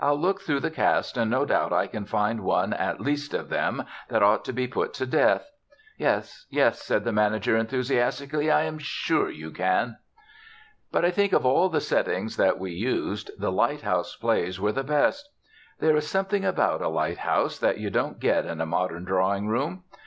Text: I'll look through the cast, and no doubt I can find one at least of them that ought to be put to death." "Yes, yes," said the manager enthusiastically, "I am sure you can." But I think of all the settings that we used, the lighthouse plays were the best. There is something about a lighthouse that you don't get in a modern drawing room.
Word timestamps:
I'll 0.00 0.20
look 0.20 0.42
through 0.42 0.60
the 0.60 0.70
cast, 0.70 1.16
and 1.16 1.30
no 1.30 1.46
doubt 1.46 1.72
I 1.72 1.86
can 1.86 2.04
find 2.04 2.42
one 2.44 2.74
at 2.74 3.00
least 3.00 3.32
of 3.32 3.48
them 3.48 3.84
that 4.08 4.22
ought 4.22 4.44
to 4.44 4.52
be 4.52 4.66
put 4.68 4.92
to 4.92 5.06
death." 5.06 5.50
"Yes, 5.96 6.44
yes," 6.50 6.82
said 6.82 7.04
the 7.04 7.10
manager 7.12 7.56
enthusiastically, 7.56 8.50
"I 8.50 8.64
am 8.64 8.76
sure 8.78 9.30
you 9.30 9.50
can." 9.50 9.96
But 10.90 11.06
I 11.06 11.10
think 11.10 11.32
of 11.32 11.46
all 11.46 11.70
the 11.70 11.80
settings 11.80 12.36
that 12.36 12.58
we 12.58 12.72
used, 12.72 13.30
the 13.38 13.50
lighthouse 13.50 14.14
plays 14.14 14.60
were 14.60 14.72
the 14.72 14.84
best. 14.84 15.30
There 15.78 15.96
is 15.96 16.06
something 16.06 16.44
about 16.44 16.82
a 16.82 16.88
lighthouse 16.88 17.58
that 17.58 17.78
you 17.78 17.88
don't 17.88 18.20
get 18.20 18.44
in 18.44 18.60
a 18.60 18.66
modern 18.66 19.04
drawing 19.04 19.48
room. 19.48 19.84